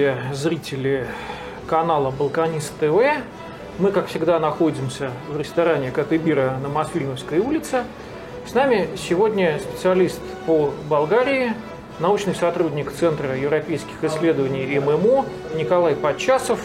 [0.00, 1.06] дорогие зрители
[1.66, 3.22] канала Балканист ТВ.
[3.78, 7.84] Мы, как всегда, находимся в ресторане Катыбира на Масфильновской улице.
[8.46, 11.52] С нами сегодня специалист по Болгарии,
[11.98, 16.60] научный сотрудник Центра европейских исследований ММО Николай Подчасов.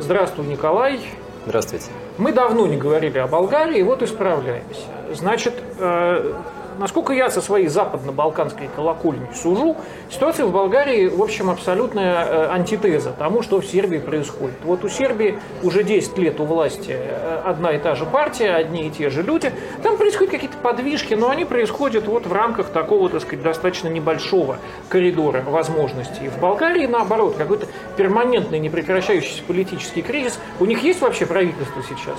[0.00, 1.00] Здравствуй, Николай.
[1.46, 1.86] Здравствуйте.
[2.18, 4.86] Мы давно не говорили о Болгарии, вот исправляемся.
[5.14, 6.34] Значит, э,
[6.80, 9.76] насколько я со своей западно-балканской колокольни сужу,
[10.10, 14.56] ситуация в Болгарии, в общем, абсолютная э, антитеза тому, что в Сербии происходит.
[14.64, 18.86] Вот у Сербии уже 10 лет у власти э, одна и та же партия, одни
[18.86, 19.52] и те же люди.
[19.82, 24.56] Там происходят какие-то подвижки, но они происходят вот в рамках такого, так сказать, достаточно небольшого
[24.88, 26.28] коридора возможностей.
[26.28, 27.66] В Болгарии, наоборот, какой-то
[27.98, 30.40] перманентный, непрекращающийся политический кризис.
[30.58, 32.16] У них есть вообще правительство сейчас?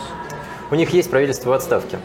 [0.70, 1.98] У них есть правительство в отставке.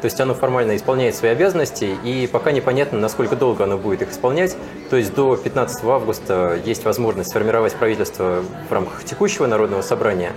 [0.00, 4.10] То есть оно формально исполняет свои обязанности, и пока непонятно, насколько долго оно будет их
[4.10, 4.56] исполнять.
[4.90, 10.32] То есть до 15 августа есть возможность сформировать правительство в рамках текущего народного собрания.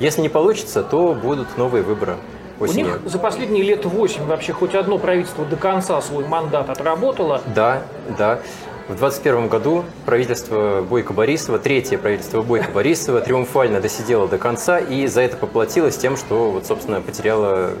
[0.00, 2.16] Если не получится, то будут новые выборы.
[2.60, 2.86] Осенью.
[2.86, 7.40] У них за последние лет 8 вообще хоть одно правительство до конца свой мандат отработало?
[7.54, 7.82] Да,
[8.18, 8.40] да.
[8.88, 15.06] В 2021 году правительство Бойко Борисова, третье правительство Бойко Борисова триумфально досидело до конца и
[15.06, 17.72] за это поплатилось тем, что, вот, собственно, потеряло,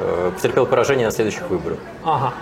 [0.00, 1.78] э, потерпело поражение на следующих выборах.
[2.04, 2.32] Ага.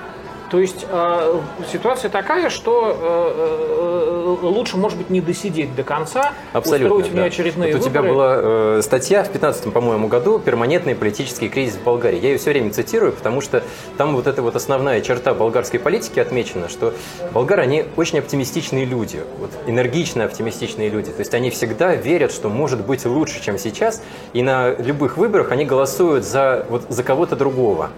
[0.51, 6.33] То есть э, ситуация такая, что э, э, лучше, может быть, не досидеть до конца,
[6.53, 7.25] Абсолютно, устроить да.
[7.25, 8.01] очередные вот выборы.
[8.01, 12.19] У тебя была э, статья в 15 по-моему, году «Перманентный политический кризис в Болгарии».
[12.19, 13.63] Я ее все время цитирую, потому что
[13.97, 16.95] там вот эта вот основная черта болгарской политики отмечена, что
[17.33, 21.11] болгары, они очень оптимистичные люди, вот, энергично оптимистичные люди.
[21.11, 24.03] То есть они всегда верят, что может быть лучше, чем сейчас,
[24.33, 27.91] и на любых выборах они голосуют за, вот, за кого-то другого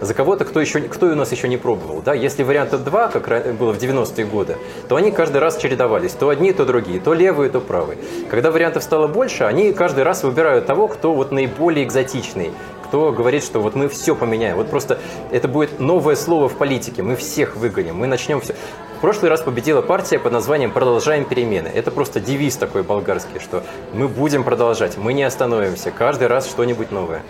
[0.00, 2.02] за кого-то, кто, еще, кто у нас еще не пробовал.
[2.02, 2.14] Да?
[2.14, 4.56] Если варианта два, как было в 90-е годы,
[4.88, 6.12] то они каждый раз чередовались.
[6.12, 7.98] То одни, то другие, то левые, то правые.
[8.30, 12.52] Когда вариантов стало больше, они каждый раз выбирают того, кто вот наиболее экзотичный,
[12.84, 14.56] кто говорит, что вот мы все поменяем.
[14.56, 14.98] Вот просто
[15.30, 17.02] это будет новое слово в политике.
[17.02, 18.54] Мы всех выгоним, мы начнем все.
[18.98, 21.68] В прошлый раз победила партия под названием «Продолжаем перемены».
[21.68, 23.62] Это просто девиз такой болгарский, что
[23.92, 27.22] мы будем продолжать, мы не остановимся, каждый раз что-нибудь новое.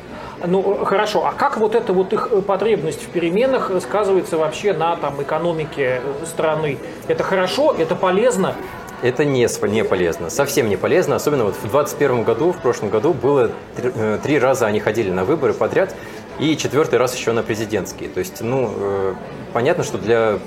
[0.47, 1.27] Ну, хорошо.
[1.27, 6.79] А как вот эта вот их потребность в переменах сказывается вообще на там, экономике страны?
[7.09, 7.75] Это хорошо?
[7.77, 8.55] Это полезно?
[9.03, 11.17] Это не, не полезно, совсем не полезно.
[11.17, 15.11] Особенно вот в 2021 году, в прошлом году, было три, э, три раза они ходили
[15.11, 15.95] на выборы подряд,
[16.39, 18.09] и четвертый раз еще на президентские.
[18.09, 19.15] То есть, ну, э,
[19.53, 20.39] понятно, что для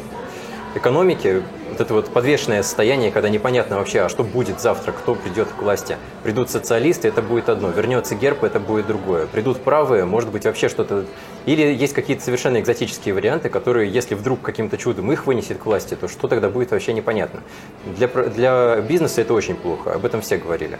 [0.76, 1.44] экономики
[1.78, 5.62] вот это вот подвешенное состояние, когда непонятно вообще, а что будет завтра, кто придет к
[5.62, 5.98] власти.
[6.24, 7.70] Придут социалисты, это будет одно.
[7.70, 9.28] Вернется герб, это будет другое.
[9.28, 11.06] Придут правые, может быть вообще что-то...
[11.46, 15.94] Или есть какие-то совершенно экзотические варианты, которые, если вдруг каким-то чудом их вынесет к власти,
[15.94, 17.42] то что тогда будет вообще непонятно.
[17.86, 20.80] Для, для бизнеса это очень плохо, об этом все говорили.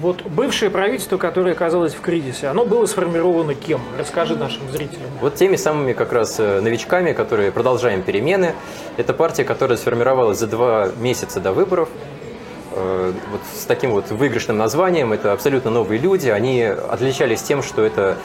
[0.00, 3.80] Вот бывшее правительство, которое оказалось в кризисе, оно было сформировано кем?
[3.98, 5.08] Расскажи нашим зрителям.
[5.20, 8.54] Вот теми самыми как раз э, новичками, которые продолжаем перемены.
[8.96, 11.88] Это партия, которая сформировалась за два месяца до выборов.
[12.72, 15.12] Э, вот с таким вот выигрышным названием.
[15.12, 16.28] Это абсолютно новые люди.
[16.28, 18.16] Они отличались тем, что это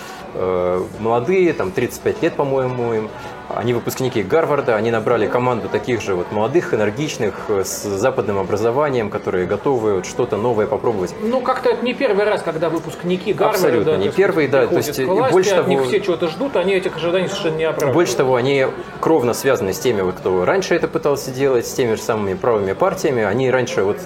[1.00, 3.10] молодые, там 35 лет, по-моему, им.
[3.50, 9.10] Они выпускники Гарварда, они набрали команду таких же вот молодых, энергичных, э, с западным образованием,
[9.10, 11.16] которые готовы вот что-то новое попробовать.
[11.22, 14.68] Ну, как-то это не первый раз, когда выпускники Гарварда Абсолютно не первый, да.
[14.68, 17.96] То есть, власти, больше того, них все чего-то ждут, они этих ожиданий совершенно не оправдывают.
[17.96, 18.68] Больше того, они
[19.00, 22.74] кровно связаны с теми, вот, кто раньше это пытался делать, с теми же самыми правыми
[22.74, 23.24] партиями.
[23.24, 23.98] Они раньше, вот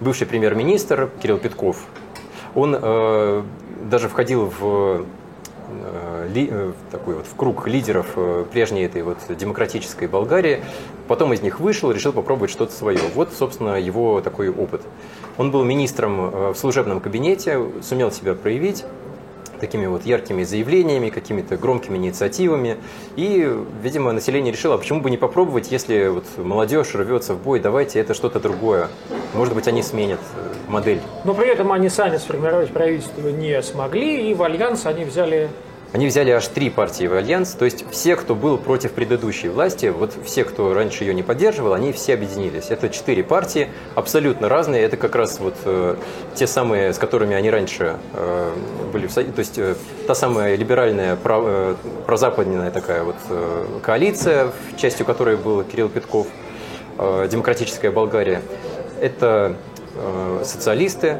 [0.00, 1.76] бывший премьер-министр Кирилл Петков,
[2.54, 3.42] он э,
[3.82, 4.70] даже входил в
[5.02, 5.04] Э,
[6.28, 10.62] ли, э, такой вот в круг лидеров э, прежней этой вот демократической Болгарии.
[11.08, 13.00] Потом из них вышел, решил попробовать что-то свое.
[13.14, 14.82] Вот, собственно, его такой опыт.
[15.38, 18.84] Он был министром в служебном кабинете, сумел себя проявить
[19.60, 22.78] такими вот яркими заявлениями, какими-то громкими инициативами.
[23.16, 23.48] И,
[23.82, 28.00] видимо, население решило, а почему бы не попробовать, если вот молодежь рвется в бой, давайте
[28.00, 28.88] это что-то другое.
[29.34, 30.20] Может быть, они сменят
[30.70, 31.00] модель.
[31.24, 35.50] Но при этом они сами сформировать правительство не смогли, и в альянс они взяли
[35.92, 39.86] они взяли аж три партии в альянс, то есть все, кто был против предыдущей власти,
[39.86, 42.66] вот все, кто раньше ее не поддерживал, они все объединились.
[42.70, 44.82] Это четыре партии, абсолютно разные.
[44.82, 45.96] Это как раз вот э,
[46.36, 48.52] те самые, с которыми они раньше э,
[48.92, 49.74] были в союзе, то есть э,
[50.06, 51.74] та самая либеральная, про, э,
[52.06, 56.28] прозападная такая вот э, коалиция, частью которой был Кирилл Петков,
[56.98, 58.42] э, демократическая Болгария.
[59.00, 59.56] Это
[60.44, 61.18] социалисты,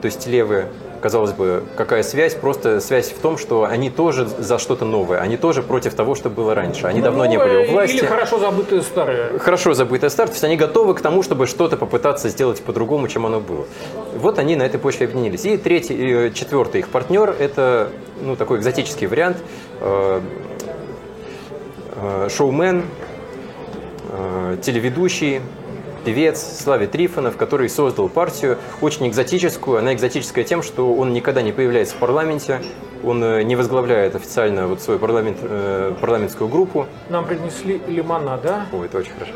[0.00, 0.68] то есть левые,
[1.00, 2.34] Казалось бы, какая связь?
[2.34, 5.20] Просто связь в том, что они тоже за что-то новое.
[5.20, 6.86] Они тоже против того, что было раньше.
[6.86, 7.96] Они давно не были у власти.
[7.96, 9.38] Или хорошо забытые старые.
[9.38, 10.28] Хорошо забытое старое.
[10.28, 13.66] То есть они готовы к тому, чтобы что-то попытаться сделать по-другому, чем оно было.
[14.16, 15.44] Вот они на этой почве объединились.
[15.44, 17.90] И третий, четвертый их партнер– это
[18.20, 19.36] ну, такой экзотический вариант.
[19.80, 20.20] Э,
[21.94, 22.82] э, шоумен,
[24.10, 25.42] э, телеведущий,
[26.04, 29.78] певец Слави Трифонов, который создал партию очень экзотическую.
[29.78, 32.60] Она экзотическая тем, что он никогда не появляется в парламенте,
[33.04, 36.86] он э, не возглавляет официально вот свою парламент, э, парламентскую группу.
[37.08, 38.66] Нам принесли лимона, да?
[38.72, 39.32] Ой, это очень хорошо.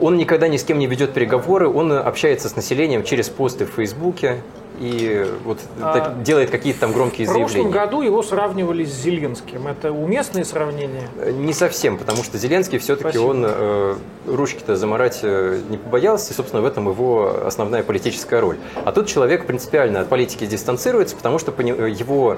[0.00, 3.70] Он никогда ни с кем не ведет переговоры, он общается с населением через посты в
[3.70, 4.42] Фейсбуке,
[4.78, 7.48] и вот а, делает какие-то там громкие заявления.
[7.48, 9.66] В прошлом году его сравнивали с Зеленским.
[9.66, 11.08] Это уместные сравнения?
[11.32, 16.62] Не совсем, потому что Зеленский все-таки он э, ручки-то заморать э, не побоялся, и, собственно,
[16.62, 18.58] в этом его основная политическая роль.
[18.84, 22.36] А тут человек принципиально от политики дистанцируется, потому что его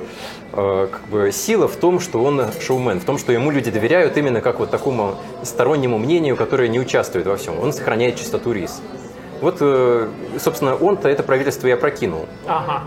[0.53, 4.17] э, как бы, сила в том, что он шоумен, в том, что ему люди доверяют
[4.17, 7.59] именно как вот такому стороннему мнению, которое не участвует во всем.
[7.59, 8.83] Он сохраняет чистоту рис.
[9.41, 12.27] Вот, э, собственно, он-то это правительство и опрокинул.
[12.47, 12.85] Ага.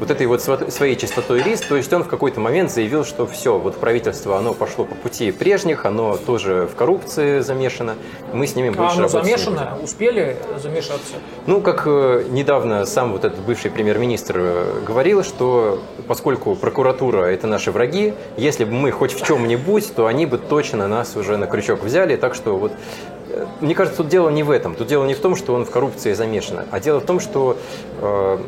[0.00, 3.58] Вот этой вот своей чистотой рис, то есть он в какой-то момент заявил, что все,
[3.58, 7.94] вот правительство, оно пошло по пути прежних, оно тоже в коррупции замешано,
[8.32, 9.78] мы с ними больше а оно замешано?
[9.82, 11.14] Успели замешаться?
[11.46, 17.46] Ну, как э, недавно сам вот этот бывший премьер-министр э, говорил, что поскольку прокуратура– это
[17.46, 21.46] наши враги, если бы мы хоть в чем-нибудь, то они бы точно нас уже на
[21.46, 22.72] крючок взяли, так что вот
[23.60, 24.74] мне кажется, тут дело не в этом.
[24.74, 27.56] Тут дело не в том, что он в коррупции замешан, а дело в том, что
[28.00, 28.38] э,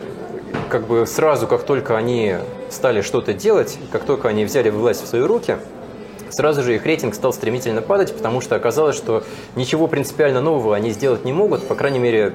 [0.69, 2.37] как бы сразу, как только они
[2.71, 5.59] стали что-то делать, как только они взяли власть в свои руки,
[6.31, 9.23] сразу же их рейтинг стал стремительно падать, потому что оказалось, что
[9.55, 12.35] ничего принципиально нового они сделать не могут, по крайней мере,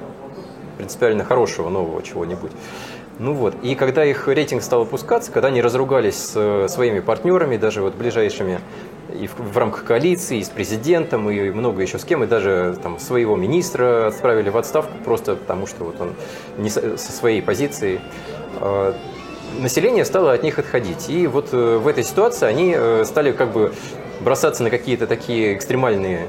[0.78, 2.52] принципиально хорошего нового чего-нибудь.
[3.18, 7.56] Ну вот, и когда их рейтинг стал опускаться, когда они разругались с э, своими партнерами,
[7.56, 8.60] даже вот ближайшими,
[9.12, 12.76] и в, в рамках коалиции, и с президентом, и много еще с кем, и даже
[12.82, 16.14] там своего министра отправили в отставку просто потому, что вот он
[16.58, 18.00] не со, со своей позиции.
[18.60, 18.94] Э,
[19.60, 21.10] население стало от них отходить.
[21.10, 23.72] И вот э, в этой ситуации они э, стали как бы
[24.20, 26.28] бросаться на какие-то такие экстремальные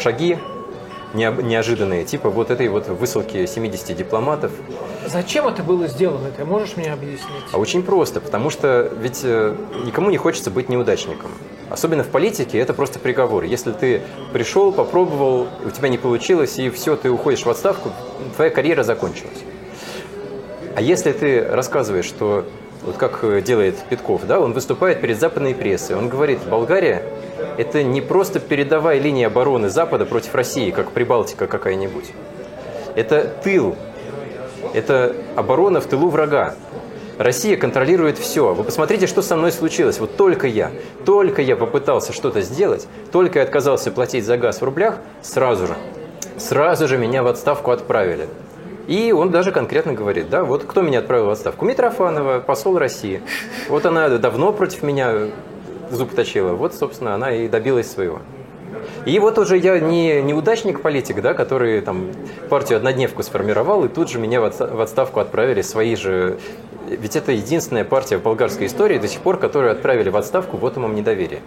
[0.00, 0.38] шаги,
[1.14, 4.52] неожиданные, типа вот этой вот высылки 70 дипломатов.
[5.06, 6.30] Зачем это было сделано?
[6.36, 7.44] Ты можешь мне объяснить?
[7.52, 9.54] А очень просто, потому что ведь э,
[9.84, 11.30] никому не хочется быть неудачником.
[11.68, 13.44] Особенно в политике это просто приговор.
[13.44, 14.02] Если ты
[14.32, 17.90] пришел, попробовал, у тебя не получилось, и все, ты уходишь в отставку,
[18.36, 19.38] твоя карьера закончилась.
[20.76, 22.44] А если ты рассказываешь, что
[22.82, 27.02] вот как э, делает Петков, да, он выступает перед западной прессой, он говорит, Болгария–
[27.58, 32.12] это не просто передовая линия обороны Запада против России, как Прибалтика какая-нибудь.
[32.94, 33.76] Это тыл,
[34.74, 36.54] это оборона в тылу врага.
[37.18, 38.52] Россия контролирует все.
[38.52, 39.98] Вы посмотрите, что со мной случилось.
[39.98, 40.70] Вот только я,
[41.04, 45.76] только я попытался что-то сделать, только я отказался платить за газ в рублях, сразу же,
[46.36, 48.28] сразу же меня в отставку отправили.
[48.86, 51.64] И он даже конкретно говорит, да, вот кто меня отправил в отставку?
[51.64, 53.20] Митрофанова, посол России.
[53.68, 55.28] Вот она давно против меня
[55.90, 56.52] зуб точила.
[56.52, 58.20] Вот, собственно, она и добилась своего.
[59.04, 62.08] И вот уже я не неудачник политик, да, который там
[62.48, 66.38] партию однодневку сформировал, и тут же меня в отставку отправили свои же...
[66.88, 70.76] Ведь это единственная партия в болгарской истории до сих пор, которую отправили в отставку вот
[70.76, 71.40] вотумом недоверия.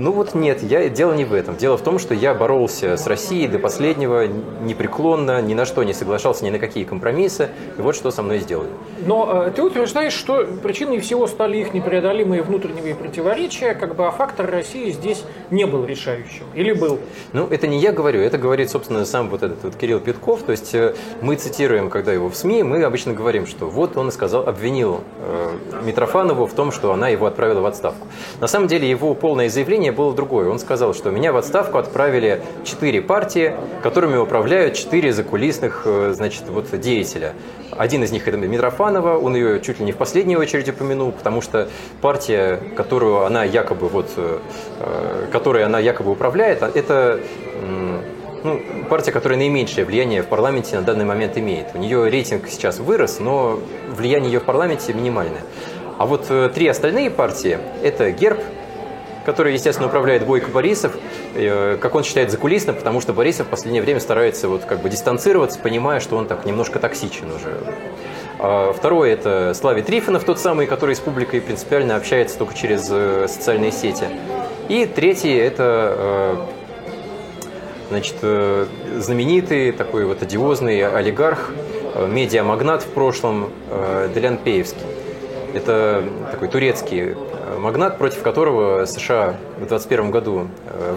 [0.00, 1.58] Ну вот нет, я, дело не в этом.
[1.58, 5.92] Дело в том, что я боролся с Россией до последнего непреклонно, ни на что не
[5.92, 7.50] соглашался, ни на какие компромиссы.
[7.76, 8.70] И вот что со мной сделали.
[9.04, 14.10] Но э, ты утверждаешь, что причиной всего стали их непреодолимые внутренние противоречия, как бы, а
[14.10, 16.44] фактор России здесь не был решающим.
[16.54, 16.98] Или был?
[17.34, 20.44] Ну, это не я говорю, это говорит, собственно, сам вот этот вот Кирилл Петков.
[20.44, 24.10] То есть э, мы цитируем, когда его в СМИ, мы обычно говорим, что вот он
[24.12, 25.50] сказал, обвинил э,
[25.84, 28.06] Митрофанову в том, что она его отправила в отставку.
[28.40, 30.48] На самом деле его полное заявление мнение было другое.
[30.48, 36.44] Он сказал, что меня в отставку отправили четыре партии, которыми управляют четыре закулисных э, значит,
[36.48, 37.32] вот, деятеля.
[37.76, 41.40] Один из них это Митрофанова, он ее чуть ли не в последнюю очередь упомянул, потому
[41.42, 41.68] что
[42.00, 44.38] партия, которую она якобы вот, э,
[44.80, 47.20] э, которой она якобы управляет, это
[48.42, 51.74] ну, партия, которая наименьшее влияние в парламенте на данный момент имеет.
[51.74, 55.42] У нее рейтинг сейчас вырос, но влияние ее в парламенте минимальное.
[55.98, 58.40] А вот три остальные партии– это ГЕРБ,
[59.24, 60.96] который, естественно, управляет Бойко Борисов,
[61.34, 64.88] э, как он считает, закулисно, потому что Борисов в последнее время старается вот как бы
[64.88, 67.58] дистанцироваться, понимая, что он так немножко токсичен уже.
[68.38, 73.26] А второе– это Слави Трифонов, тот самый, который с публикой принципиально общается только через э,
[73.28, 74.06] социальные сети.
[74.68, 76.46] И третье– это
[77.90, 78.66] Значит, э,
[78.98, 81.50] знаменитый такой вот одиозный олигарх,
[82.06, 83.50] медиамагнат в прошлом
[84.14, 84.86] Делян Пеевский.
[85.54, 87.16] Это такой турецкий
[87.58, 90.48] магнат, против которого США в 2021 году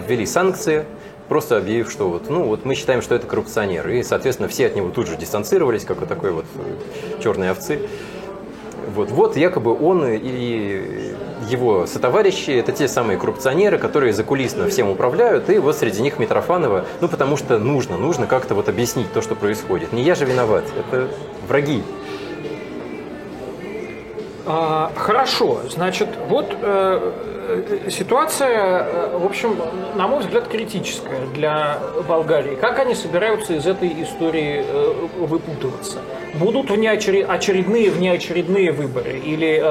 [0.06, 0.84] ввели санкции,
[1.28, 3.88] просто объявив, что вот, ну, вот мы считаем, что это коррупционер.
[3.88, 6.44] И, соответственно, все от него тут же дистанцировались, как вот такой вот
[7.22, 7.80] черной овцы.
[8.94, 11.14] Вот, вот якобы он и
[11.48, 16.84] его сотоварищи– это те самые коррупционеры, которые закулисно всем управляют, и вот среди них Митрофанова,
[17.00, 19.92] ну потому что нужно, нужно как-то вот объяснить то, что происходит.
[19.92, 21.08] Не я же виноват, это
[21.48, 21.82] враги.
[24.46, 27.12] А, хорошо, значит, вот э,
[27.46, 29.56] Э, ситуация, э, в общем,
[29.96, 32.54] на мой взгляд, критическая для Болгарии.
[32.54, 35.98] Как они собираются из этой истории э, выпутываться?
[36.34, 37.28] Будут внеочеред...
[37.28, 39.18] очередные внеочередные выборы?
[39.18, 39.62] Или,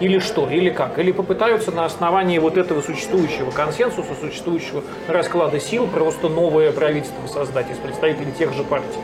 [0.00, 0.48] или что?
[0.50, 0.98] Или как?
[0.98, 7.70] Или попытаются на основании вот этого существующего консенсуса, существующего расклада сил просто новое правительство создать
[7.70, 8.98] из представителей тех же партий?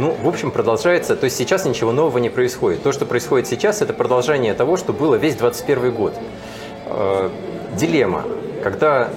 [0.00, 2.82] Ну, в общем, продолжается, то есть сейчас ничего нового не происходит.
[2.82, 6.14] То, что происходит сейчас, это продолжение того, что было весь 21 год.
[6.86, 7.28] Э,
[7.76, 8.24] дилемма,
[8.62, 9.10] когда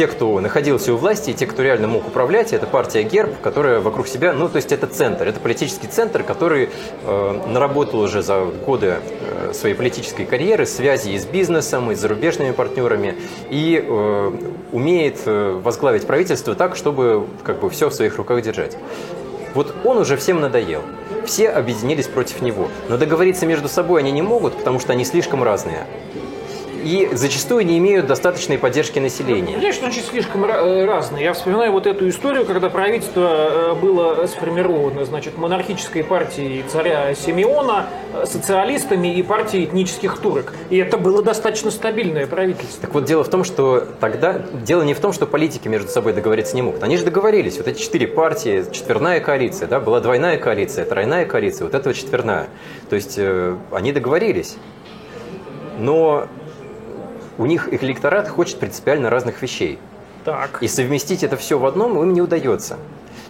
[0.00, 3.80] те, кто находился у власти, и те, кто реально мог управлять, это партия ГЕРБ, которая
[3.80, 6.70] вокруг себя, ну, то есть это центр, это политический центр, который
[7.04, 11.98] э, наработал уже за годы э, своей политической карьеры связи и с бизнесом, и с
[11.98, 13.14] зарубежными партнерами,
[13.50, 14.32] и э,
[14.72, 18.78] умеет э, возглавить правительство так, чтобы как бы все в своих руках держать.
[19.52, 20.80] Вот он уже всем надоел
[21.26, 22.68] все объединились против него.
[22.88, 25.86] Но договориться между собой они не могут, потому что они слишком разные
[26.82, 29.54] и зачастую не имеют достаточной поддержки населения.
[29.54, 31.24] Конечно, очень слишком э, разные.
[31.24, 37.86] Я вспоминаю вот эту историю, когда правительство э, было сформировано, значит, монархической партией царя Симеона,
[38.14, 40.52] э, социалистами и партией этнических турок.
[40.70, 42.80] И это было достаточно стабильное правительство.
[42.80, 46.12] Так вот, дело в том, что тогда дело не в том, что политики между собой
[46.12, 46.82] договориться не могут.
[46.82, 47.58] Они же договорились.
[47.58, 51.96] Вот эти четыре партии, четверная коалиция, да, была двойная коалиция, тройная коалиция, вот это вот
[51.96, 52.48] четверная.
[52.88, 54.56] То есть э, они договорились.
[55.78, 56.26] Но
[57.40, 59.78] у них их электорат хочет принципиально разных вещей.
[60.26, 60.58] Так.
[60.60, 62.76] И совместить это все в одном им не удается.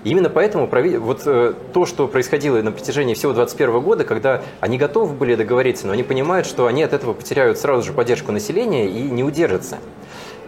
[0.02, 4.78] И именно поэтому вот э, то, что происходило на протяжении всего 2021 года, когда они
[4.78, 8.88] готовы были договориться, но они понимают, что они от этого потеряют сразу же поддержку населения
[8.88, 9.78] и не удержатся.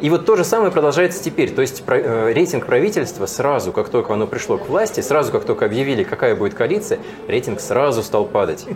[0.01, 1.51] И вот то же самое продолжается теперь.
[1.53, 5.67] То есть э, рейтинг правительства сразу, как только оно пришло к власти, сразу, как только
[5.67, 8.67] объявили, какая будет коалиция, рейтинг сразу стал падать.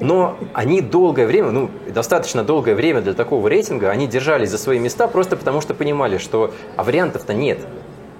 [0.00, 4.78] Но они долгое время, ну, достаточно долгое время для такого рейтинга, они держались за свои
[4.78, 7.60] места просто потому, что понимали, что а вариантов-то нет.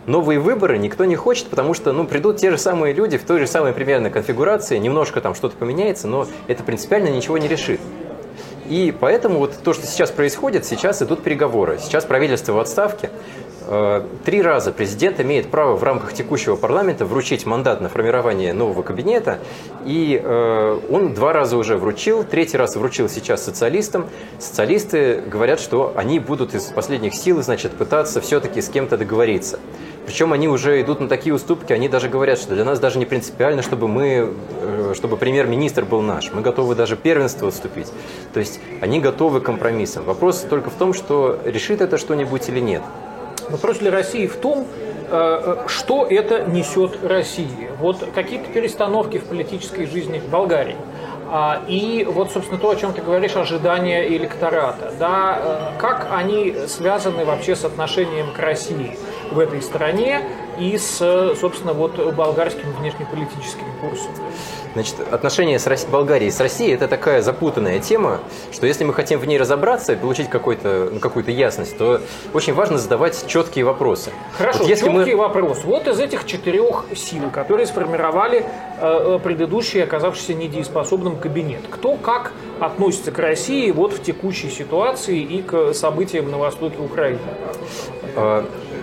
[0.06, 3.40] Новые выборы никто не хочет, потому что ну, придут те же самые люди в той
[3.40, 7.80] же самой примерно конфигурации, немножко там что-то поменяется, но это принципиально ничего не решит.
[8.68, 11.78] И поэтому вот то, что сейчас происходит, сейчас идут переговоры.
[11.78, 13.10] Сейчас правительство в отставке.
[13.66, 18.82] Э, три раза президент имеет право в рамках текущего парламента вручить мандат на формирование нового
[18.82, 19.38] кабинета,
[19.86, 24.08] и э, он два раза уже вручил, третий раз вручил сейчас социалистам.
[24.38, 29.58] Социалисты говорят, что они будут из последних сил, значит, пытаться все-таки с кем-то договориться.
[30.06, 33.06] Причем они уже идут на такие уступки, они даже говорят, что для нас даже не
[33.06, 36.30] принципиально, чтобы мы, э, чтобы премьер-министр был наш.
[36.32, 37.90] Мы готовы даже первенство уступить.
[38.32, 40.04] То есть они готовы к компромиссам.
[40.04, 42.82] Вопрос только в том, что решит это что-нибудь или нет.
[43.48, 44.66] Вопрос для России в том,
[45.10, 47.70] э, э, что это несет России.
[47.78, 50.76] Вот какие-то перестановки в политической жизни Болгарии.
[51.30, 54.92] А, и вот, собственно, то, о чем ты говоришь, ожидания электората.
[54.98, 58.96] Да, как они связаны вообще с отношением к России?
[59.34, 60.22] В этой стране
[60.58, 60.98] и с,
[61.40, 64.12] собственно, вот болгарским внешнеполитическим курсом.
[64.74, 68.20] Значит, отношения с Россией, Болгарии с Россией– это такая запутанная тема,
[68.52, 72.00] что если мы хотим в ней разобраться и получить какую-то ну, какую ясность, то
[72.32, 74.10] очень важно задавать четкие вопросы.
[74.36, 75.16] Хорошо, вот если четкий мы...
[75.16, 75.62] вопрос.
[75.64, 78.44] Вот из этих четырех сил, которые сформировали э,
[78.80, 85.42] э, предыдущий, оказавшийся недееспособным кабинет, кто как относится к России вот в текущей ситуации и
[85.42, 87.20] к событиям на востоке Украины?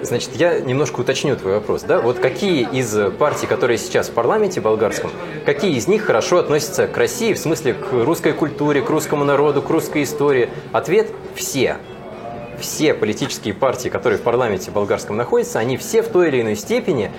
[0.04, 1.84] Значит, я немножко уточню твой вопрос.
[1.84, 2.02] Да?
[2.02, 5.12] Вот какие из партий, которые сейчас в парламенте болгарском,
[5.46, 9.62] какие из них хорошо относятся к России, в смысле к русской культуре, к русскому народу,
[9.62, 10.50] к русской истории?
[10.72, 11.78] Ответ– все.
[12.60, 17.12] Все политические партии, которые в парламенте болгарском находятся, они все в той или иной степени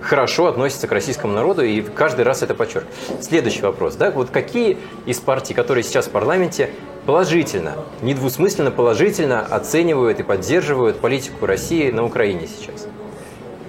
[0.00, 2.96] хорошо относятся к российскому народу, и каждый раз это подчеркивает.
[3.20, 3.96] Следующий вопрос.
[3.96, 4.10] Да?
[4.10, 6.70] Вот какие из партий, которые сейчас в парламенте,
[7.10, 12.86] положительно, недвусмысленно положительно оценивают и поддерживают политику России на Украине сейчас?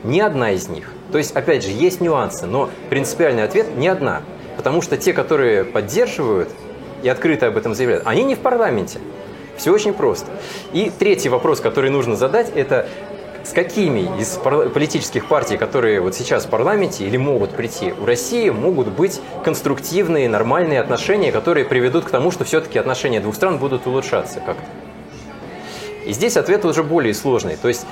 [0.04, 0.92] Ни одна из них.
[1.12, 4.22] То есть, опять же, есть нюансы, но принципиальный ответ– ни одна.
[4.58, 6.50] Потому что те, которые поддерживают
[7.02, 9.00] и открыто об этом заявляют, они не в парламенте.
[9.58, 10.30] Все очень просто.
[10.72, 12.88] И третий вопрос, который нужно задать, это
[13.44, 14.38] с какими из
[14.74, 20.30] политических партий, которые вот сейчас в парламенте или могут прийти, у России могут быть конструктивные,
[20.30, 24.66] нормальные отношения, которые приведут к тому, что все-таки отношения двух стран будут улучшаться как-то.
[26.06, 27.58] И здесь ответ уже более сложный.
[27.58, 27.86] То есть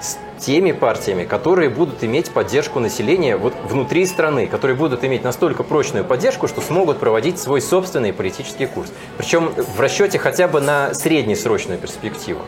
[0.00, 5.62] с теми партиями, которые будут иметь поддержку населения вот внутри страны, которые будут иметь настолько
[5.62, 8.92] прочную поддержку, что смогут проводить свой собственный политический курс.
[9.16, 12.40] Причем в расчете хотя бы на среднесрочную перспективу.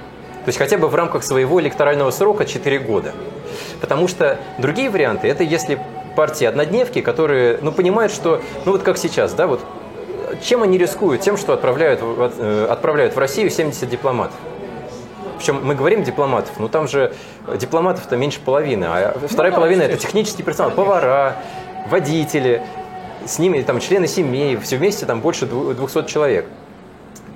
[0.45, 3.13] То есть хотя бы в рамках своего электорального срока 4 года.
[3.81, 5.79] Потому что другие варианты, это если
[6.17, 9.61] партии однодневки, которые ну, понимают, что, ну вот как сейчас, да, вот
[10.43, 11.23] чем они рискуют?
[11.23, 14.37] Тем, что отправляют, э, отправляют в Россию 70 дипломатов.
[15.39, 17.15] Причем мы говорим дипломатов, но там же
[17.57, 21.37] дипломатов-то меньше половины, а вторая ну, половина это технический персонал, повара,
[21.89, 22.63] водители,
[23.27, 26.47] с ними там члены семей, все вместе там больше 200 человек.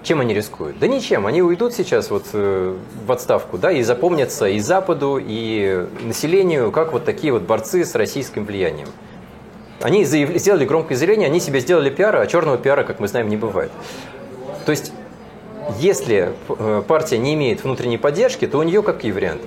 [0.04, 0.78] Чем они рискуют?
[0.78, 1.26] Да ничем.
[1.26, 6.92] Они уйдут сейчас вот э, в отставку, да, и запомнятся и Западу, и населению, как
[6.92, 8.88] вот такие вот борцы с российским влиянием.
[9.80, 13.30] Они заявили, сделали громкое заявление, они себе сделали пиар, а черного пиара, как мы знаем,
[13.30, 13.72] не бывает.
[14.66, 14.92] То есть,
[15.78, 19.46] если э, партия не имеет внутренней поддержки, то у нее какие варианты?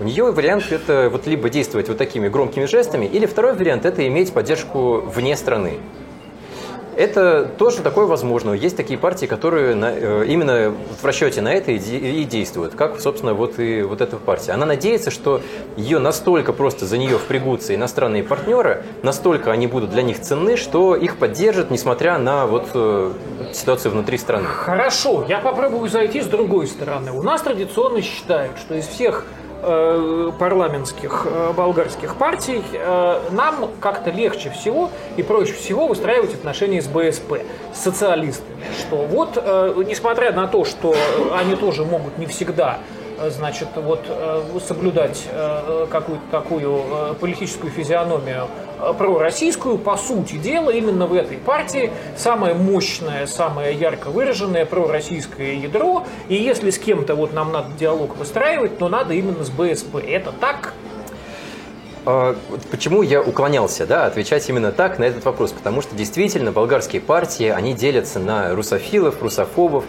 [0.00, 4.06] У нее вариант это вот либо действовать вот такими громкими жестами, или второй вариант это
[4.06, 5.80] иметь поддержку вне страны.
[6.98, 8.50] Это тоже такое возможно.
[8.50, 13.34] Есть такие партии, которые на, э, именно в расчете на это и, действуют, как, собственно,
[13.34, 14.50] вот и вот эта партия.
[14.50, 15.40] Она надеется, что
[15.76, 20.96] ее настолько просто за нее впрягутся иностранные партнеры, настолько они будут для них ценны, что
[20.96, 23.12] их поддержат, несмотря на вот э,
[23.52, 24.46] ситуацию внутри страны.
[24.46, 27.12] Хорошо, я попробую зайти с другой стороны.
[27.12, 29.24] У нас традиционно считают, что из всех
[30.38, 36.86] парламентских э, болгарских партий, э, нам как-то легче всего и проще всего выстраивать отношения с
[36.86, 37.42] БСП,
[37.74, 38.64] с социалистами.
[38.78, 39.36] Что вот,
[39.86, 40.94] несмотря на то, что
[41.34, 42.78] они тоже могут не всегда
[43.28, 44.00] значит, вот
[44.66, 45.26] соблюдать
[45.90, 48.48] какую-то такую политическую физиономию
[48.96, 56.06] пророссийскую, по сути дела, именно в этой партии самое мощное, самое ярко выраженное пророссийское ядро.
[56.28, 59.98] И если с кем-то вот нам надо диалог выстраивать, то надо именно с БСП.
[59.98, 60.74] Это так?
[62.06, 62.36] А,
[62.70, 65.52] почему я уклонялся да, отвечать именно так на этот вопрос?
[65.52, 69.84] Потому что действительно болгарские партии, они делятся на русофилов, русофобов.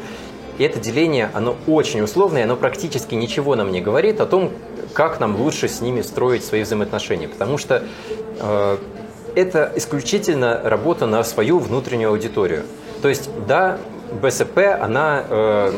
[0.60, 4.52] И это деление, оно очень условное, оно практически ничего нам не говорит о том,
[4.94, 7.28] как нам лучше с ними строить свои взаимоотношения.
[7.28, 7.84] Потому что
[8.40, 8.78] Э,
[9.36, 12.64] это исключительно работа на свою внутреннюю аудиторию.
[13.02, 13.78] То есть, да,
[14.22, 15.72] БСП, она э,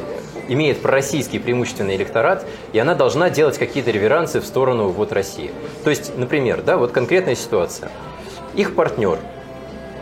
[0.47, 5.51] имеет пророссийский преимущественный электорат, и она должна делать какие-то реверансы в сторону вот России.
[5.83, 7.91] То есть, например, да, вот конкретная ситуация.
[8.55, 9.19] Их партнер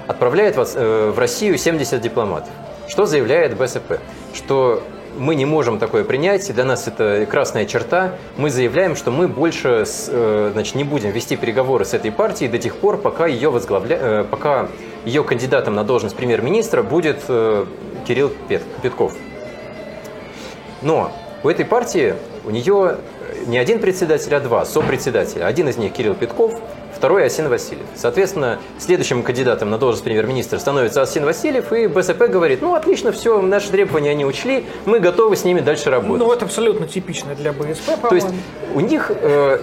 [0.07, 2.49] отправляет в, э, в Россию 70 дипломатов.
[2.87, 3.99] Что заявляет БСП?
[4.33, 4.83] Что
[5.17, 8.15] мы не можем такое принять, для нас это красная черта.
[8.37, 12.57] Мы заявляем, что мы больше э, значит, не будем вести переговоры с этой партией до
[12.57, 13.97] тех пор, пока ее, возглавля...
[13.99, 14.67] Э, пока
[15.05, 17.65] ее кандидатом на должность премьер-министра будет э,
[18.07, 18.31] Кирилл
[18.81, 19.13] Петков.
[20.81, 21.11] Но
[21.43, 22.15] у этой партии,
[22.45, 22.97] у нее
[23.47, 25.45] не один председатель, а два сопредседателя.
[25.45, 26.59] Один из них Кирилл Петков,
[26.99, 27.85] второй Асин Васильев.
[27.95, 33.41] Соответственно, следующим кандидатом на должность премьер-министра становится Асин Васильев, и БСП говорит, ну, отлично, все,
[33.41, 36.19] наши требования они учли, мы готовы с ними дальше работать.
[36.19, 38.09] Ну, это абсолютно типично для БСП, по-моему.
[38.09, 38.27] То есть
[38.75, 39.61] у них э,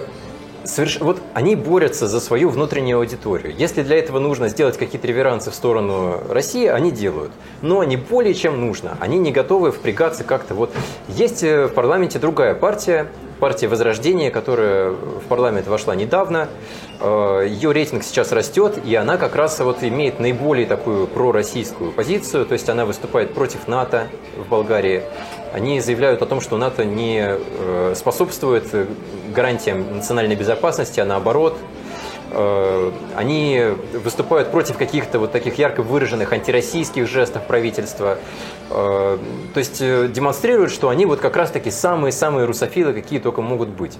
[0.63, 0.99] соверш...
[0.99, 3.53] вот они борются за свою внутреннюю аудиторию.
[3.55, 7.31] Если для этого нужно сделать какие-то реверансы в сторону России, они делают.
[7.61, 8.97] Но не более чем нужно.
[8.99, 10.55] Они не готовы впрягаться как-то.
[10.55, 10.71] Вот
[11.07, 13.05] есть э, в парламенте другая партия,
[13.37, 16.49] партия Возрождения, которая в парламент вошла недавно.
[16.99, 22.45] Э, Ее рейтинг сейчас растет, и она как раз вот имеет наиболее такую пророссийскую позицию,
[22.45, 25.03] то есть она выступает против НАТО в Болгарии.
[25.53, 28.65] Они заявляют о том, что НАТО не э, способствует
[29.33, 31.57] гарантиям национальной безопасности, а наоборот–
[33.15, 33.61] они
[33.93, 38.17] выступают против каких-то вот таких ярко выраженных антироссийских жестов правительства.
[38.69, 39.17] Э,
[39.53, 43.97] то есть э, демонстрируют, что они вот как раз-таки самые-самые русофилы, какие только могут быть.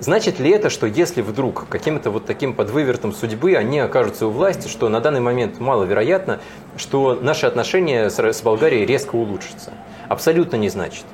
[0.00, 4.66] Значит ли это, что если вдруг каким-то вот таким подвывертом судьбы они окажутся у власти,
[4.66, 6.40] что на данный момент маловероятно,
[6.76, 9.72] что наши отношения с Болгарией резко улучшатся?
[10.08, 11.04] Абсолютно не значит.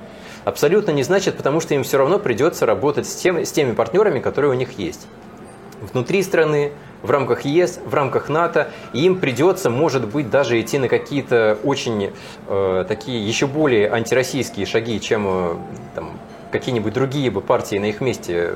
[0.45, 4.21] Абсолютно не значит, потому что им все равно придется работать с, тем, с теми партнерами,
[4.21, 5.09] которые у них есть
[5.81, 10.79] внутри страны, в рамках ЕС, в рамках НАТО, и им придется, может быть, даже идти
[10.79, 12.11] на какие-то очень
[12.49, 15.55] э, такие еще более антироссийские шаги, чем э,
[15.95, 16.11] там,
[16.59, 18.55] какие-нибудь другие бы партии на их месте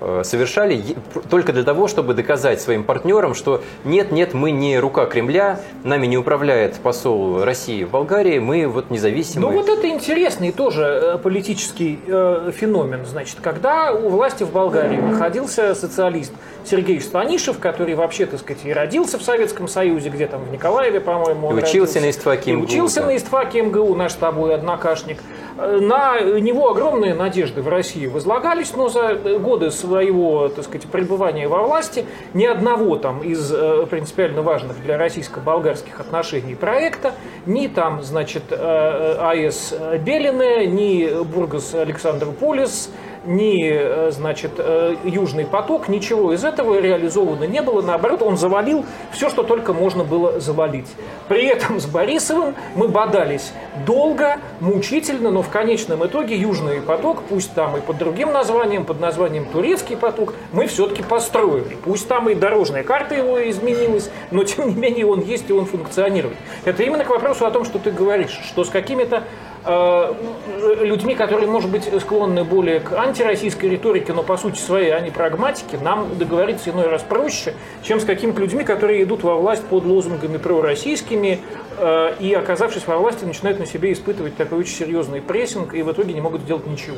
[0.00, 0.82] э, совершали,
[1.28, 6.06] только для того, чтобы доказать своим партнерам, что нет, нет, мы не рука Кремля, нами
[6.06, 9.50] не управляет посол России в Болгарии, мы вот независимые.
[9.50, 13.04] Ну вот это интересный тоже э, политический э, феномен.
[13.04, 16.32] Значит, когда у власти в Болгарии находился социалист
[16.64, 21.00] Сергей Станишев, который вообще, так сказать, и родился в Советском Союзе, где там в Николаеве,
[21.00, 22.62] по-моему, и учился родился, на истфаке МГУ.
[22.62, 23.06] И учился да.
[23.06, 25.18] на истфаке МГУ, наш с тобой однокашник.
[25.56, 31.62] На него огромные надежды в России возлагались, но за годы своего, так сказать, пребывания во
[31.62, 37.14] власти ни одного там из э, принципиально важных для российско-болгарских отношений проекта,
[37.46, 39.74] ни там, значит, э, э, АЭС
[40.04, 42.90] Белине, ни Бургас Александр Полис,
[43.24, 47.82] ни, э, значит, э, Южный поток, ничего из этого реализовано не было.
[47.82, 50.88] Наоборот, он завалил все, что только можно было завалить.
[51.28, 53.52] При этом с Борисовым мы бодались
[53.86, 59.00] долго, мучительно, но в конечном итоге Южный поток, пусть там и под другим названием, под
[59.00, 61.76] названием Турецкий поток, мы все-таки построили.
[61.84, 65.66] Пусть там и дорожная карта его изменилась, но тем не менее он есть и он
[65.66, 66.36] функционирует.
[66.64, 69.24] Это именно к вопросу о том, что ты говоришь, что с какими-то
[69.64, 75.76] людьми, которые, может быть, склонны более к антироссийской риторике, но по сути своей они прагматики,
[75.76, 80.38] нам договориться иной раз проще, чем с какими-то людьми, которые идут во власть под лозунгами
[80.38, 81.40] пророссийскими
[81.76, 85.92] э, и, оказавшись во власти, начинают на себе испытывать такой очень серьезный прессинг и в
[85.92, 86.96] итоге не могут сделать ничего.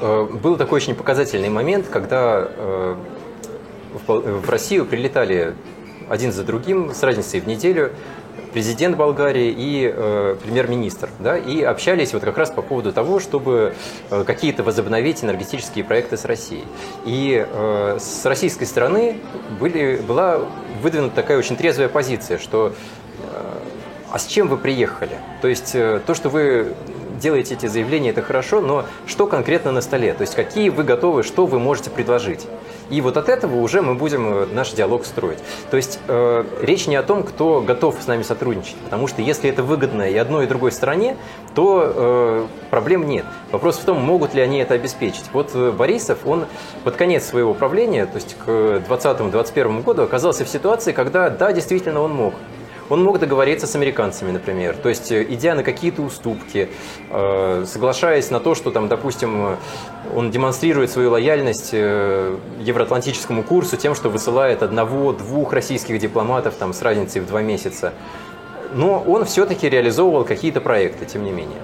[0.00, 2.48] Э, был такой очень показательный момент, когда
[4.06, 5.54] в Россию прилетали
[6.08, 7.92] один за другим с разницей в неделю
[8.54, 13.74] президент Болгарии и э, премьер-министр, да, и общались вот как раз по поводу того, чтобы
[14.10, 16.64] э, какие-то возобновить энергетические проекты с Россией.
[17.04, 19.18] И э, с российской стороны
[19.58, 20.40] были, была
[20.80, 22.72] выдвинута такая очень трезвая позиция, что
[23.22, 23.58] э,
[24.12, 25.18] а с чем вы приехали?
[25.42, 26.74] То есть э, то, что вы
[27.18, 30.14] делаете эти заявления, это хорошо, но что конкретно на столе?
[30.14, 32.46] То есть какие вы готовы, что вы можете предложить?
[32.90, 35.38] И вот от этого уже мы будем э, наш диалог строить.
[35.70, 39.48] То есть э, речь не о том, кто готов с нами сотрудничать, потому что если
[39.48, 41.16] это выгодно и одной, и другой стороне,
[41.54, 43.24] то э, проблем нет.
[43.52, 45.24] Вопрос в том, могут ли они это обеспечить.
[45.32, 46.44] Вот э, Борисов, он
[46.84, 52.00] под конец своего правления, то есть к 2020-2021 году, оказался в ситуации, когда, да, действительно
[52.00, 52.34] он мог.
[52.90, 56.68] Он мог договориться с американцами, например, то есть э, идя на какие-то уступки,
[57.10, 59.56] э, соглашаясь на то, что, там, допустим,
[60.14, 66.82] он демонстрирует свою лояльность э, евроатлантическому курсу тем, что высылает одного-двух российских дипломатов там, с
[66.82, 67.94] разницей в два месяца.
[68.74, 71.60] Но он все-таки реализовывал какие-то проекты, тем не менее.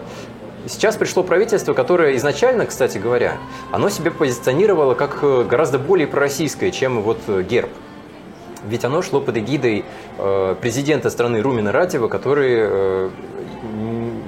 [0.66, 3.38] Сейчас пришло правительство, которое изначально, кстати говоря,
[3.72, 7.70] оно себя позиционировало как гораздо более пророссийское, чем вот герб.
[8.68, 9.84] Ведь оно шло под эгидой
[10.18, 13.10] э, президента страны Румина Ратева, который э,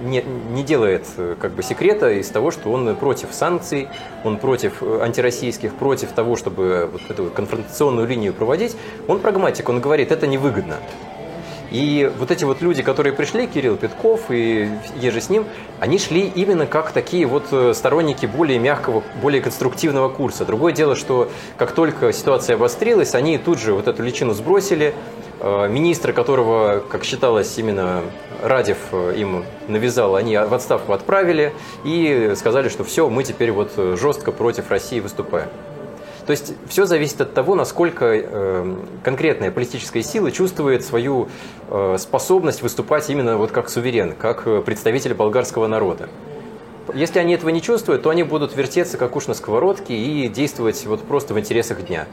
[0.05, 3.89] не, не делает э, как бы секрета из того, что он против санкций,
[4.25, 8.77] он против антироссийских, против того, чтобы вот эту конфронтационную линию проводить.
[9.09, 10.77] Он прагматик, он говорит, это невыгодно.
[11.73, 14.69] И вот эти вот люди, которые пришли, Кирилл Петков и
[15.01, 15.47] еже с ним,
[15.81, 20.45] они шли именно как такие вот э, сторонники более мягкого, более конструктивного курса.
[20.45, 24.95] Другое дело, что как только ситуация обострилась, они тут же вот эту личину сбросили.
[25.41, 28.03] Э, министра, которого, как считалось, именно
[28.43, 31.55] Радев э, им навязал, они в отставку отправили
[31.85, 35.49] и сказали, что все, мы теперь вот жестко против России выступаем.
[36.27, 41.29] То есть все зависит от того, насколько э, конкретная политическая сила чувствует свою
[41.69, 46.09] э, способность выступать именно вот как суверен, как э, представитель болгарского народа.
[46.95, 50.85] Если они этого не чувствуют, то они будут вертеться как уж на сковородке и действовать
[50.87, 52.07] вот просто в интересах дня.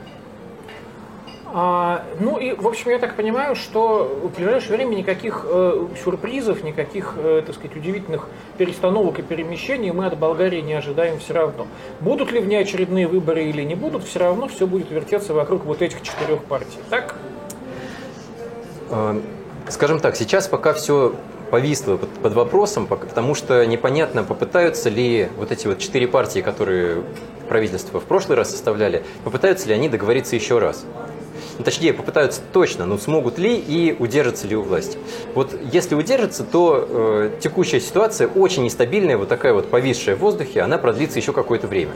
[1.52, 6.64] А, ну и, в общем, я так понимаю, что в ближайшее время никаких э, сюрпризов,
[6.64, 8.28] никаких, э, так сказать, удивительных
[8.60, 11.66] перестановок и перемещений мы от Болгарии не ожидаем все равно.
[12.02, 16.04] Будут ли внеочередные выборы или не будут, все равно все будет вертеться вокруг вот этих
[16.04, 16.78] четырех партий.
[16.92, 17.16] Так?
[18.92, 19.20] А,
[19.70, 21.16] скажем так, сейчас пока все
[21.50, 27.02] повисло под, под вопросом, потому что непонятно, попытаются ли вот эти вот четыре партии, которые
[27.48, 30.86] правительство в прошлый раз составляли, попытаются ли они договориться еще раз
[31.60, 34.98] ну, точнее, попытаются точно, но смогут ли и удержатся ли у власти.
[35.36, 40.62] Вот если удержатся, то э, текущая ситуация очень нестабильная, вот такая вот повисшая в воздухе,
[40.62, 41.92] она продлится еще какое-то время.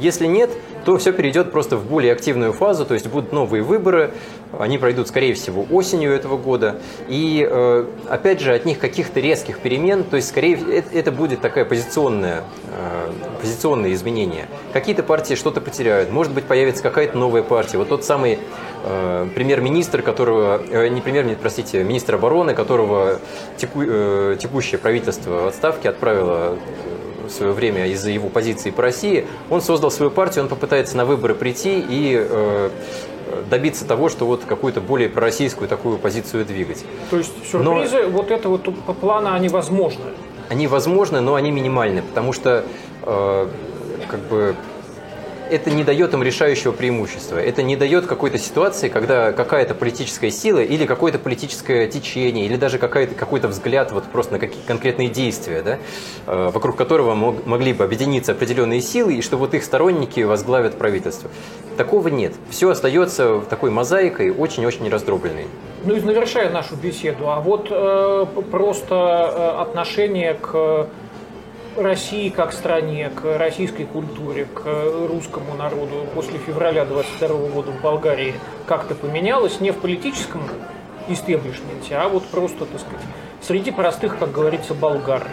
[0.00, 0.50] Если нет,
[0.86, 4.12] то все перейдет просто в более активную фазу, то есть будут новые выборы,
[4.58, 6.80] они пройдут, скорее всего, осенью этого года.
[7.06, 10.58] И, э, опять же, от них каких-то резких перемен, то есть, скорее,
[10.92, 13.10] это, будет такая позиционная, э,
[13.42, 14.48] позиционное изменение.
[14.72, 17.76] Какие-то партии что-то потеряют, может быть, появится какая-то новая партия.
[17.76, 18.38] Вот тот самый
[18.84, 23.20] э, премьер-министр, которого, не премьер-министр, простите, министр обороны, которого
[23.58, 23.80] теку,
[24.36, 26.56] текущее правительство в отставке отправило
[27.30, 31.04] в свое время из-за его позиции по России, он создал свою партию, он попытается на
[31.04, 32.70] выборы прийти и э,
[33.48, 36.84] добиться того, что вот какую-то более пророссийскую такую позицию двигать.
[37.10, 38.10] То есть сюрпризы, но...
[38.10, 40.04] вот это вот по плану, они возможны?
[40.48, 42.64] Они возможны, но они минимальны, потому что
[43.02, 43.48] э,
[44.08, 44.56] как бы
[45.50, 47.38] это не дает им решающего преимущества.
[47.38, 52.78] Это не дает какой-то ситуации, когда какая-то политическая сила или какое-то политическое течение, или даже
[52.78, 55.78] какой-то взгляд вот просто на какие конкретные действия, да,
[56.26, 60.78] э, вокруг которого мог, могли бы объединиться определенные силы, и что вот их сторонники возглавят
[60.78, 61.30] правительство.
[61.76, 62.34] Такого нет.
[62.50, 65.46] Все остается такой мозаикой, очень-очень раздробленной.
[65.84, 70.88] Ну и завершая нашу беседу, а вот э, просто э, отношение к
[71.80, 74.62] России как стране, к российской культуре, к
[75.08, 78.34] русскому народу после февраля 22 года в Болгарии
[78.66, 80.42] как-то поменялось не в политическом
[81.08, 83.00] истеблишменте, а вот просто, так сказать,
[83.40, 85.26] среди простых, как говорится, болгар.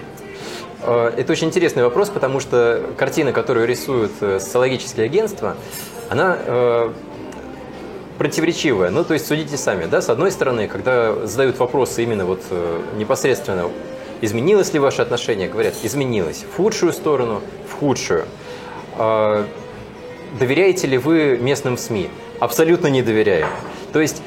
[0.82, 5.56] Э, это очень интересный вопрос, потому что картина, которую рисуют э, социологические агентства,
[6.10, 6.92] она э,
[8.18, 8.90] противоречивая.
[8.90, 12.42] Ну, то есть судите сами, да, с одной стороны, когда задают вопросы именно вот
[12.98, 13.70] непосредственно
[14.22, 15.48] Изменилось ли ваше отношение?
[15.48, 16.44] Говорят, изменилось.
[16.52, 18.26] В худшую сторону, в худшую.
[18.96, 19.46] А,
[20.40, 22.10] доверяете ли вы местным СМИ?
[22.40, 23.46] Абсолютно не доверяю.
[23.94, 24.22] То есть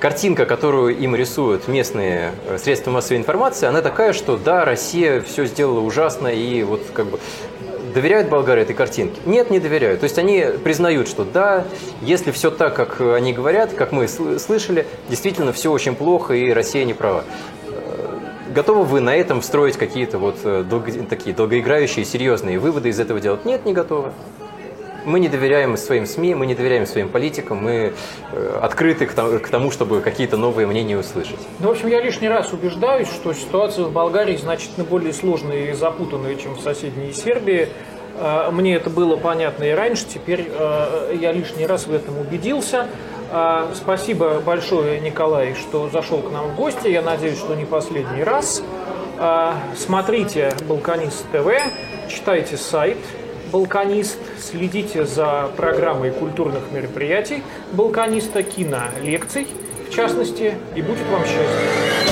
[0.00, 5.46] картинка, которую им рисуют местные э, средства массовой информации, она такая, что да, Россия все
[5.46, 7.18] сделала ужасно, и вот как бы
[7.94, 9.18] доверяют болгары этой картинке?
[9.24, 10.00] Нет, не доверяют.
[10.00, 11.64] То есть они признают, что да,
[12.02, 16.84] если все так, как они говорят, как мы слышали, действительно все очень плохо, и Россия
[16.84, 17.24] не права.
[18.56, 23.20] Готовы вы на этом строить какие-то вот э, долго, такие долгоиграющие, серьезные выводы из этого
[23.20, 23.44] делать?
[23.44, 24.12] Нет, не готовы.
[25.04, 27.92] Мы не доверяем своим СМИ, мы не доверяем своим политикам, мы
[28.32, 31.38] э, открыты к тому, чтобы какие-то новые мнения услышать.
[31.58, 35.74] Ну, в общем, я лишний раз убеждаюсь, что ситуация в Болгарии значительно более сложная и
[35.74, 37.68] запутанная, чем в соседней Сербии.
[38.18, 40.48] Э, мне это было понятно и раньше, теперь
[41.20, 42.86] я лишний раз в этом убедился.
[43.30, 46.88] А, спасибо большое, Николай, что зашел к нам в гости.
[46.88, 48.62] Я надеюсь, что не последний раз.
[49.18, 51.48] А, смотрите «Балканист ТВ»,
[52.08, 52.98] читайте сайт
[53.52, 59.48] «Балканист», следите за программой культурных мероприятий «Балканиста», кинолекций,
[59.88, 62.05] в частности, и будет вам счастье.